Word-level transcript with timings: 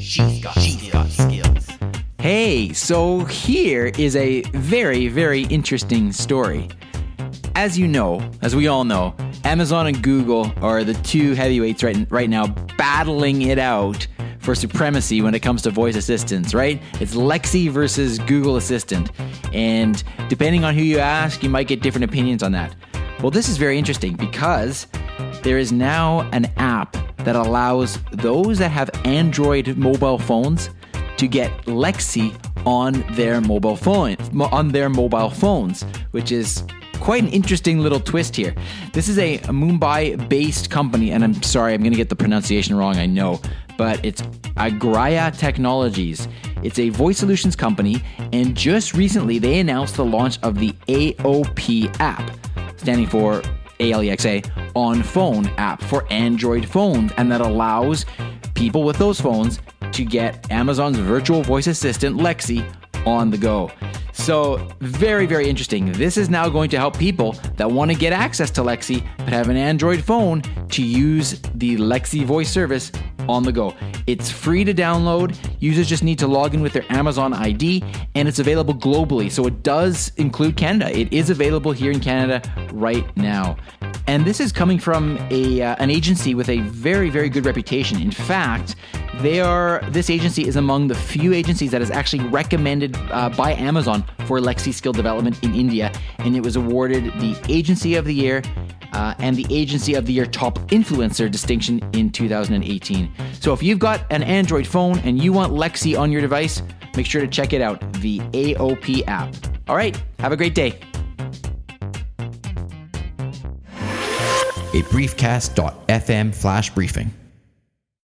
She's 0.00 0.42
got, 0.42 0.56
got 0.90 1.08
skills. 1.10 1.68
Hey, 2.18 2.72
so 2.72 3.20
here 3.24 3.92
is 3.98 4.16
a 4.16 4.42
very, 4.52 5.08
very 5.08 5.42
interesting 5.44 6.12
story. 6.12 6.68
As 7.54 7.78
you 7.78 7.86
know, 7.86 8.28
as 8.40 8.56
we 8.56 8.66
all 8.66 8.84
know, 8.84 9.14
Amazon 9.44 9.86
and 9.86 10.02
Google 10.02 10.52
are 10.62 10.84
the 10.84 10.94
two 10.94 11.34
heavyweights 11.34 11.82
right, 11.82 12.06
right 12.10 12.30
now 12.30 12.46
battling 12.78 13.42
it 13.42 13.58
out 13.58 14.06
for 14.38 14.54
supremacy 14.54 15.20
when 15.20 15.34
it 15.34 15.40
comes 15.40 15.62
to 15.62 15.70
voice 15.70 15.96
assistants, 15.96 16.54
right? 16.54 16.82
It's 17.00 17.14
Alexa 17.14 17.70
versus 17.70 18.18
Google 18.20 18.56
Assistant. 18.56 19.10
And 19.52 20.02
depending 20.28 20.64
on 20.64 20.74
who 20.74 20.82
you 20.82 20.98
ask, 20.98 21.42
you 21.42 21.50
might 21.50 21.68
get 21.68 21.82
different 21.82 22.04
opinions 22.04 22.42
on 22.42 22.52
that. 22.52 22.74
Well, 23.20 23.30
this 23.30 23.50
is 23.50 23.58
very 23.58 23.78
interesting 23.78 24.16
because 24.16 24.86
there 25.42 25.58
is 25.58 25.72
now 25.72 26.28
an 26.32 26.46
app 26.56 26.96
that 27.24 27.36
allows 27.36 27.98
those 28.12 28.58
that 28.58 28.70
have 28.70 28.90
Android 29.04 29.76
mobile 29.76 30.18
phones 30.18 30.70
to 31.16 31.28
get 31.28 31.66
Alexa 31.66 32.30
on 32.66 33.04
their 33.12 33.40
mobile 33.40 33.76
phone 33.76 34.16
on 34.52 34.68
their 34.68 34.88
mobile 34.88 35.30
phones, 35.30 35.82
which 36.10 36.32
is 36.32 36.64
quite 37.00 37.22
an 37.22 37.28
interesting 37.30 37.80
little 37.80 38.00
twist 38.00 38.36
here. 38.36 38.54
This 38.92 39.08
is 39.08 39.18
a 39.18 39.38
Mumbai 39.38 40.28
based 40.28 40.70
company, 40.70 41.10
and 41.12 41.24
I'm 41.24 41.42
sorry, 41.42 41.74
I'm 41.74 41.80
going 41.80 41.92
to 41.92 41.96
get 41.96 42.08
the 42.08 42.16
pronunciation 42.16 42.76
wrong, 42.76 42.96
I 42.96 43.06
know, 43.06 43.40
but 43.78 44.04
it's 44.04 44.22
Agrahyah 44.56 45.36
Technologies. 45.36 46.28
It's 46.62 46.78
a 46.78 46.90
voice 46.90 47.18
solutions 47.18 47.56
company, 47.56 48.02
and 48.32 48.54
just 48.54 48.92
recently 48.94 49.38
they 49.38 49.60
announced 49.60 49.96
the 49.96 50.04
launch 50.04 50.38
of 50.42 50.58
the 50.58 50.72
AOP 50.88 51.98
app, 52.00 52.30
standing 52.76 53.06
for 53.06 53.40
ALEXA 53.78 54.59
on 54.74 55.02
phone 55.02 55.46
app 55.58 55.82
for 55.82 56.06
Android 56.10 56.66
phones, 56.66 57.12
and 57.16 57.30
that 57.30 57.40
allows 57.40 58.06
people 58.54 58.82
with 58.82 58.98
those 58.98 59.20
phones 59.20 59.60
to 59.92 60.04
get 60.04 60.50
Amazon's 60.50 60.98
virtual 60.98 61.42
voice 61.42 61.66
assistant 61.66 62.18
Alexa 62.18 62.66
on 63.06 63.30
the 63.30 63.38
go. 63.38 63.70
So, 64.12 64.68
very, 64.80 65.26
very 65.26 65.48
interesting. 65.48 65.90
This 65.92 66.16
is 66.16 66.28
now 66.28 66.48
going 66.48 66.68
to 66.70 66.78
help 66.78 66.98
people 66.98 67.32
that 67.56 67.70
want 67.70 67.90
to 67.90 67.96
get 67.96 68.12
access 68.12 68.50
to 68.52 68.62
Alexa 68.62 69.00
but 69.18 69.28
have 69.28 69.48
an 69.48 69.56
Android 69.56 70.02
phone 70.02 70.42
to 70.68 70.82
use 70.82 71.40
the 71.54 71.76
Alexa 71.76 72.24
voice 72.24 72.50
service 72.50 72.92
on 73.28 73.44
the 73.44 73.52
go. 73.52 73.74
It's 74.06 74.30
free 74.30 74.64
to 74.64 74.74
download. 74.74 75.36
Users 75.60 75.88
just 75.88 76.02
need 76.02 76.18
to 76.18 76.26
log 76.26 76.54
in 76.54 76.60
with 76.60 76.72
their 76.72 76.84
Amazon 76.92 77.32
ID 77.32 77.82
and 78.14 78.28
it's 78.28 78.40
available 78.40 78.74
globally. 78.74 79.30
So, 79.30 79.46
it 79.46 79.62
does 79.62 80.12
include 80.16 80.56
Canada. 80.56 80.96
It 80.96 81.12
is 81.12 81.30
available 81.30 81.72
here 81.72 81.90
in 81.90 82.00
Canada 82.00 82.42
right 82.72 83.16
now. 83.16 83.56
And 84.06 84.24
this 84.24 84.40
is 84.40 84.52
coming 84.52 84.78
from 84.78 85.18
a, 85.30 85.62
uh, 85.62 85.76
an 85.78 85.90
agency 85.90 86.34
with 86.34 86.48
a 86.48 86.58
very, 86.60 87.10
very 87.10 87.28
good 87.28 87.46
reputation. 87.46 88.00
In 88.00 88.10
fact, 88.10 88.76
they 89.20 89.40
are 89.40 89.82
this 89.90 90.08
agency 90.08 90.46
is 90.46 90.56
among 90.56 90.88
the 90.88 90.94
few 90.94 91.32
agencies 91.32 91.70
that 91.72 91.82
is 91.82 91.90
actually 91.90 92.24
recommended 92.28 92.96
uh, 93.10 93.28
by 93.30 93.52
Amazon 93.52 94.04
for 94.26 94.38
Alexa 94.38 94.72
skill 94.72 94.92
development 94.92 95.42
in 95.44 95.54
India, 95.54 95.92
and 96.18 96.34
it 96.36 96.42
was 96.42 96.56
awarded 96.56 97.04
the 97.20 97.38
Agency 97.48 97.96
of 97.96 98.04
the 98.04 98.14
Year 98.14 98.42
uh, 98.92 99.14
and 99.18 99.36
the 99.36 99.46
Agency 99.50 99.94
of 99.94 100.06
the 100.06 100.12
Year 100.12 100.26
Top 100.26 100.58
Influencer 100.70 101.30
distinction 101.30 101.80
in 101.92 102.10
2018. 102.10 103.12
So 103.40 103.52
if 103.52 103.62
you've 103.62 103.78
got 103.78 104.04
an 104.10 104.22
Android 104.22 104.66
phone 104.66 104.98
and 105.00 105.22
you 105.22 105.32
want 105.32 105.52
Alexa 105.52 105.96
on 105.96 106.10
your 106.10 106.20
device, 106.20 106.62
make 106.96 107.06
sure 107.06 107.20
to 107.20 107.28
check 107.28 107.52
it 107.52 107.60
out, 107.60 107.80
the 107.94 108.20
AOP 108.32 109.06
app. 109.06 109.34
All 109.68 109.76
right, 109.76 110.00
have 110.18 110.32
a 110.32 110.36
great 110.36 110.54
day. 110.54 110.78
A 114.72 114.82
briefcast.fm 114.82 116.34
flash 116.34 116.70
briefing. 116.70 117.12